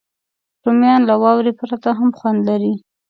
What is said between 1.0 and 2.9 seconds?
له واورې پرته هم خوند لري